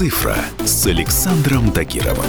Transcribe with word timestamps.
«Цифра» 0.00 0.36
с 0.64 0.86
Александром 0.86 1.72
Тагировым. 1.72 2.24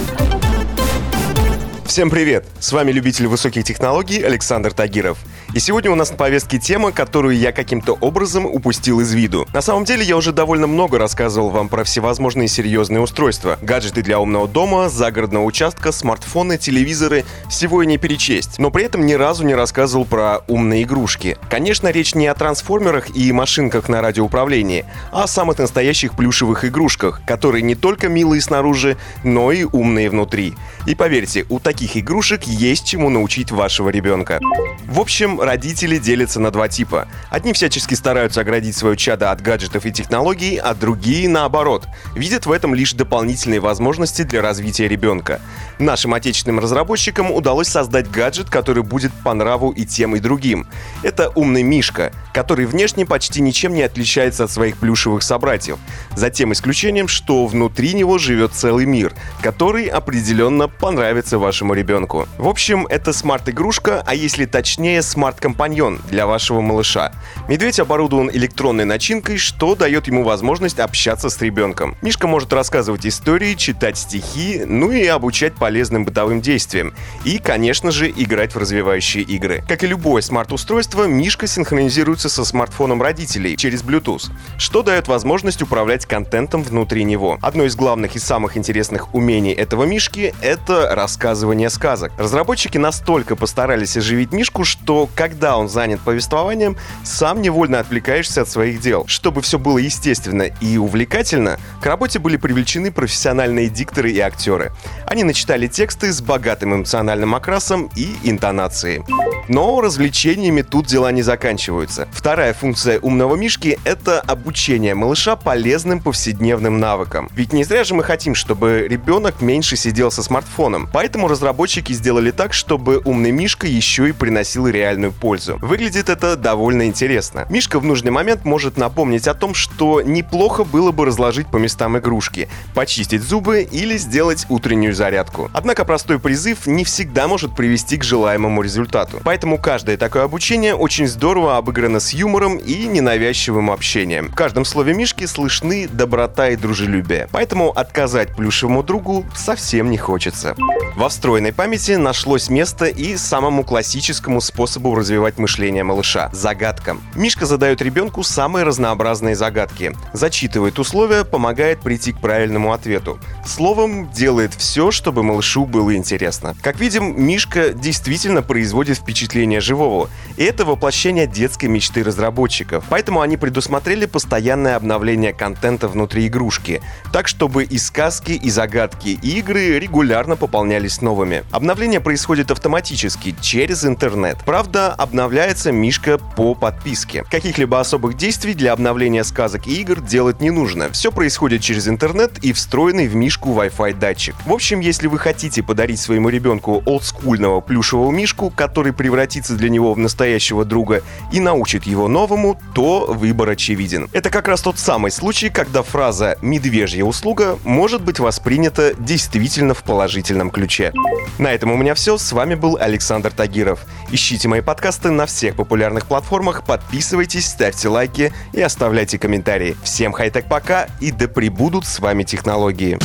Всем 1.86 2.10
привет! 2.10 2.44
С 2.60 2.70
вами 2.70 2.92
любитель 2.92 3.26
высоких 3.28 3.64
технологий 3.64 4.20
Александр 4.20 4.74
Тагиров. 4.74 5.16
И 5.54 5.60
сегодня 5.60 5.90
у 5.90 5.94
нас 5.94 6.10
на 6.10 6.16
повестке 6.16 6.58
тема, 6.58 6.92
которую 6.92 7.36
я 7.36 7.52
каким-то 7.52 7.92
образом 7.92 8.46
упустил 8.46 9.00
из 9.00 9.12
виду. 9.12 9.46
На 9.52 9.60
самом 9.60 9.84
деле 9.84 10.02
я 10.02 10.16
уже 10.16 10.32
довольно 10.32 10.66
много 10.66 10.98
рассказывал 10.98 11.50
вам 11.50 11.68
про 11.68 11.84
всевозможные 11.84 12.48
серьезные 12.48 13.00
устройства. 13.00 13.58
Гаджеты 13.60 14.02
для 14.02 14.18
умного 14.18 14.48
дома, 14.48 14.88
загородного 14.88 15.44
участка, 15.44 15.92
смартфоны, 15.92 16.56
телевизоры. 16.56 17.26
Всего 17.50 17.82
и 17.82 17.86
не 17.86 17.98
перечесть. 17.98 18.58
Но 18.58 18.70
при 18.70 18.84
этом 18.84 19.04
ни 19.04 19.12
разу 19.12 19.44
не 19.44 19.54
рассказывал 19.54 20.06
про 20.06 20.38
умные 20.48 20.84
игрушки. 20.84 21.36
Конечно, 21.50 21.88
речь 21.88 22.14
не 22.14 22.28
о 22.28 22.34
трансформерах 22.34 23.14
и 23.14 23.30
машинках 23.30 23.90
на 23.90 24.00
радиоуправлении, 24.00 24.86
а 25.10 25.24
о 25.24 25.26
самых 25.26 25.58
настоящих 25.58 26.16
плюшевых 26.16 26.64
игрушках, 26.64 27.20
которые 27.26 27.60
не 27.60 27.74
только 27.74 28.08
милые 28.08 28.40
снаружи, 28.40 28.96
но 29.22 29.52
и 29.52 29.64
умные 29.64 30.08
внутри. 30.08 30.54
И 30.86 30.94
поверьте, 30.94 31.44
у 31.50 31.58
таких 31.58 31.98
игрушек 31.98 32.44
есть 32.44 32.86
чему 32.86 33.10
научить 33.10 33.50
вашего 33.50 33.90
ребенка. 33.90 34.40
В 34.86 34.98
общем, 34.98 35.41
родители 35.42 35.98
делятся 35.98 36.40
на 36.40 36.50
два 36.50 36.68
типа. 36.68 37.08
Одни 37.30 37.52
всячески 37.52 37.94
стараются 37.94 38.40
оградить 38.40 38.76
свое 38.76 38.96
чадо 38.96 39.30
от 39.30 39.40
гаджетов 39.40 39.84
и 39.84 39.92
технологий, 39.92 40.56
а 40.56 40.74
другие, 40.74 41.28
наоборот, 41.28 41.86
видят 42.14 42.46
в 42.46 42.52
этом 42.52 42.74
лишь 42.74 42.92
дополнительные 42.92 43.60
возможности 43.60 44.22
для 44.22 44.40
развития 44.40 44.88
ребенка. 44.88 45.40
Нашим 45.78 46.14
отечественным 46.14 46.60
разработчикам 46.60 47.32
удалось 47.32 47.68
создать 47.68 48.10
гаджет, 48.10 48.50
который 48.50 48.82
будет 48.82 49.12
по 49.24 49.34
нраву 49.34 49.70
и 49.70 49.84
тем, 49.84 50.16
и 50.16 50.20
другим. 50.20 50.66
Это 51.02 51.30
умный 51.34 51.62
Мишка, 51.62 52.12
который 52.32 52.66
внешне 52.66 53.04
почти 53.04 53.40
ничем 53.40 53.74
не 53.74 53.82
отличается 53.82 54.44
от 54.44 54.50
своих 54.50 54.76
плюшевых 54.76 55.22
собратьев. 55.22 55.78
За 56.14 56.30
тем 56.30 56.52
исключением, 56.52 57.08
что 57.08 57.46
внутри 57.46 57.94
него 57.94 58.18
живет 58.18 58.52
целый 58.52 58.86
мир, 58.86 59.12
который 59.42 59.86
определенно 59.86 60.68
понравится 60.68 61.38
вашему 61.38 61.74
ребенку. 61.74 62.28
В 62.38 62.48
общем, 62.48 62.86
это 62.86 63.12
смарт-игрушка, 63.12 64.02
а 64.06 64.14
если 64.14 64.44
точнее, 64.44 65.02
смарт-компаньон 65.32 66.00
для 66.10 66.26
вашего 66.26 66.60
малыша. 66.60 67.12
Медведь 67.48 67.80
оборудован 67.80 68.30
электронной 68.30 68.84
начинкой, 68.84 69.38
что 69.38 69.74
дает 69.74 70.06
ему 70.06 70.24
возможность 70.24 70.78
общаться 70.78 71.30
с 71.30 71.40
ребенком. 71.40 71.96
Мишка 72.02 72.26
может 72.26 72.52
рассказывать 72.52 73.06
истории, 73.06 73.54
читать 73.54 73.96
стихи, 73.96 74.62
ну 74.66 74.90
и 74.90 75.06
обучать 75.06 75.54
полезным 75.54 76.04
бытовым 76.04 76.42
действиям. 76.42 76.92
И, 77.24 77.38
конечно 77.38 77.90
же, 77.90 78.10
играть 78.10 78.54
в 78.54 78.58
развивающие 78.58 79.22
игры. 79.22 79.64
Как 79.66 79.84
и 79.84 79.86
любое 79.86 80.20
смарт-устройство, 80.20 81.04
Мишка 81.04 81.46
синхронизируется 81.46 82.28
со 82.28 82.44
смартфоном 82.44 83.00
родителей 83.00 83.56
через 83.56 83.82
Bluetooth, 83.82 84.30
что 84.58 84.82
дает 84.82 85.08
возможность 85.08 85.62
управлять 85.62 86.04
контентом 86.04 86.62
внутри 86.62 87.04
него. 87.04 87.38
Одно 87.40 87.64
из 87.64 87.74
главных 87.74 88.16
и 88.16 88.18
самых 88.18 88.56
интересных 88.56 89.14
умений 89.14 89.52
этого 89.52 89.84
Мишки— 89.84 90.34
это 90.42 90.94
рассказывание 90.94 91.70
сказок. 91.70 92.12
Разработчики 92.18 92.76
настолько 92.76 93.34
постарались 93.34 93.96
оживить 93.96 94.32
Мишку, 94.32 94.64
что 94.64 95.08
когда 95.22 95.56
он 95.56 95.68
занят 95.68 96.00
повествованием, 96.00 96.76
сам 97.04 97.42
невольно 97.42 97.78
отвлекаешься 97.78 98.42
от 98.42 98.48
своих 98.48 98.80
дел. 98.80 99.04
Чтобы 99.06 99.40
все 99.40 99.56
было 99.56 99.78
естественно 99.78 100.50
и 100.60 100.78
увлекательно, 100.78 101.60
к 101.80 101.86
работе 101.86 102.18
были 102.18 102.36
привлечены 102.36 102.90
профессиональные 102.90 103.68
дикторы 103.68 104.10
и 104.10 104.18
актеры. 104.18 104.72
Они 105.06 105.22
начитали 105.22 105.68
тексты 105.68 106.12
с 106.12 106.20
богатым 106.20 106.74
эмоциональным 106.74 107.36
окрасом 107.36 107.88
и 107.94 108.16
интонацией. 108.24 109.04
Но 109.46 109.80
развлечениями 109.80 110.62
тут 110.62 110.86
дела 110.86 111.12
не 111.12 111.22
заканчиваются. 111.22 112.08
Вторая 112.12 112.52
функция 112.52 112.98
умного 112.98 113.36
мишки— 113.36 113.78
это 113.84 114.20
обучение 114.20 114.96
малыша 114.96 115.36
полезным 115.36 116.00
повседневным 116.00 116.80
навыкам. 116.80 117.28
Ведь 117.34 117.52
не 117.52 117.62
зря 117.62 117.84
же 117.84 117.94
мы 117.94 118.02
хотим, 118.02 118.34
чтобы 118.34 118.86
ребенок 118.88 119.40
меньше 119.40 119.76
сидел 119.76 120.10
со 120.10 120.24
смартфоном. 120.24 120.88
Поэтому 120.92 121.28
разработчики 121.28 121.92
сделали 121.92 122.32
так, 122.32 122.52
чтобы 122.52 123.00
умный 123.04 123.30
мишка 123.30 123.68
еще 123.68 124.08
и 124.08 124.12
приносил 124.12 124.66
реальную 124.66 125.11
пользу. 125.12 125.58
Выглядит 125.60 126.08
это 126.08 126.36
довольно 126.36 126.86
интересно. 126.86 127.46
Мишка 127.48 127.78
в 127.78 127.84
нужный 127.84 128.10
момент 128.10 128.44
может 128.44 128.76
напомнить 128.76 129.28
о 129.28 129.34
том, 129.34 129.54
что 129.54 130.00
неплохо 130.02 130.64
было 130.64 130.92
бы 130.92 131.06
разложить 131.06 131.46
по 131.48 131.56
местам 131.56 131.98
игрушки, 131.98 132.48
почистить 132.74 133.22
зубы 133.22 133.62
или 133.62 133.96
сделать 133.96 134.46
утреннюю 134.48 134.94
зарядку. 134.94 135.50
Однако 135.52 135.84
простой 135.84 136.18
призыв 136.18 136.66
не 136.66 136.84
всегда 136.84 137.28
может 137.28 137.54
привести 137.54 137.96
к 137.96 138.04
желаемому 138.04 138.62
результату. 138.62 139.20
Поэтому 139.24 139.58
каждое 139.58 139.96
такое 139.96 140.24
обучение 140.24 140.74
очень 140.74 141.06
здорово 141.06 141.56
обыграно 141.56 142.00
с 142.00 142.12
юмором 142.12 142.56
и 142.56 142.86
ненавязчивым 142.86 143.70
общением. 143.70 144.28
В 144.28 144.34
каждом 144.34 144.64
слове 144.64 144.94
Мишки 144.94 145.26
слышны 145.26 145.88
доброта 145.88 146.48
и 146.48 146.56
дружелюбие. 146.56 147.28
Поэтому 147.32 147.70
отказать 147.70 148.34
плюшевому 148.34 148.82
другу 148.82 149.24
совсем 149.34 149.90
не 149.90 149.98
хочется. 149.98 150.54
Во 150.96 151.08
встроенной 151.08 151.52
памяти 151.52 151.92
нашлось 151.92 152.48
место 152.48 152.86
и 152.86 153.16
самому 153.16 153.64
классическому 153.64 154.40
способу 154.40 154.91
развивать 154.94 155.38
мышление 155.38 155.84
малыша– 155.84 156.30
загадкам. 156.32 157.00
Мишка 157.14 157.46
задает 157.46 157.82
ребенку 157.82 158.22
самые 158.22 158.64
разнообразные 158.64 159.34
загадки. 159.34 159.94
Зачитывает 160.12 160.78
условия, 160.78 161.24
помогает 161.24 161.80
прийти 161.80 162.12
к 162.12 162.20
правильному 162.20 162.72
ответу. 162.72 163.18
Словом, 163.46 164.10
делает 164.10 164.54
все, 164.54 164.90
чтобы 164.90 165.22
малышу 165.22 165.64
было 165.64 165.94
интересно. 165.94 166.54
Как 166.62 166.80
видим, 166.80 167.20
Мишка 167.22 167.70
действительно 167.70 168.42
производит 168.42 168.98
впечатление 168.98 169.60
живого. 169.60 170.08
И 170.36 170.44
это 170.44 170.64
воплощение 170.64 171.26
детской 171.26 171.66
мечты 171.66 172.02
разработчиков. 172.02 172.84
Поэтому 172.88 173.20
они 173.20 173.36
предусмотрели 173.36 174.06
постоянное 174.06 174.76
обновление 174.76 175.32
контента 175.32 175.88
внутри 175.88 176.26
игрушки. 176.26 176.82
Так, 177.12 177.28
чтобы 177.28 177.64
и 177.64 177.78
сказки, 177.78 178.32
и 178.32 178.50
загадки, 178.50 179.18
и 179.22 179.38
игры 179.38 179.78
регулярно 179.78 180.36
пополнялись 180.36 181.00
новыми. 181.00 181.44
Обновление 181.50 182.00
происходит 182.00 182.50
автоматически, 182.50 183.34
через 183.40 183.84
интернет. 183.84 184.38
Правда, 184.44 184.81
обновляется 184.90 185.72
Мишка 185.72 186.18
по 186.18 186.54
подписке. 186.54 187.24
Каких-либо 187.30 187.80
особых 187.80 188.16
действий 188.16 188.54
для 188.54 188.72
обновления 188.72 189.24
сказок 189.24 189.66
и 189.66 189.80
игр 189.80 190.00
делать 190.00 190.40
не 190.40 190.50
нужно. 190.50 190.90
Все 190.90 191.12
происходит 191.12 191.62
через 191.62 191.88
интернет 191.88 192.38
и 192.42 192.52
встроенный 192.52 193.06
в 193.06 193.14
Мишку 193.14 193.50
Wi-Fi 193.50 193.98
датчик. 193.98 194.34
В 194.44 194.52
общем, 194.52 194.80
если 194.80 195.06
вы 195.06 195.18
хотите 195.18 195.62
подарить 195.62 196.00
своему 196.00 196.28
ребенку 196.28 196.82
олдскульного 196.84 197.60
плюшевого 197.60 198.10
Мишку, 198.10 198.50
который 198.50 198.92
превратится 198.92 199.54
для 199.54 199.70
него 199.70 199.94
в 199.94 199.98
настоящего 199.98 200.64
друга 200.64 201.02
и 201.32 201.40
научит 201.40 201.84
его 201.84 202.08
новому, 202.08 202.60
то 202.74 203.06
выбор 203.08 203.50
очевиден. 203.50 204.08
Это 204.12 204.30
как 204.30 204.48
раз 204.48 204.62
тот 204.62 204.78
самый 204.78 205.10
случай, 205.10 205.48
когда 205.48 205.82
фраза 205.82 206.36
«медвежья 206.42 207.04
услуга» 207.04 207.58
может 207.64 208.02
быть 208.02 208.18
воспринята 208.18 208.94
действительно 208.98 209.74
в 209.74 209.82
положительном 209.82 210.50
ключе. 210.50 210.92
На 211.38 211.52
этом 211.52 211.70
у 211.70 211.76
меня 211.76 211.94
все. 211.94 212.18
С 212.18 212.32
вами 212.32 212.54
был 212.54 212.76
Александр 212.80 213.30
Тагиров. 213.30 213.80
Ищите 214.10 214.48
мои 214.48 214.60
подкасты 214.60 214.71
на 215.10 215.26
всех 215.26 215.56
популярных 215.56 216.06
платформах, 216.06 216.64
подписывайтесь, 216.64 217.46
ставьте 217.46 217.88
лайки 217.88 218.32
и 218.52 218.60
оставляйте 218.60 219.18
комментарии. 219.18 219.76
Всем 219.82 220.12
хай-тек 220.12 220.48
пока 220.48 220.86
и 221.00 221.10
да 221.10 221.28
пребудут 221.28 221.86
с 221.86 221.98
вами 222.00 222.22
технологии. 222.22 222.98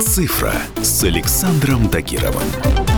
«Цифра» 0.00 0.54
с 0.82 1.04
Александром 1.04 1.88
Тагировым. 1.88 2.89